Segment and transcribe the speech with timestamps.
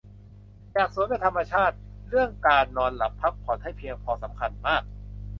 [0.73, 1.75] อยากสวยแบบธรรมชาติ
[2.09, 4.83] เรื่องการนอนหลับพักผ่อนให้เพียงพอสำคัญมาก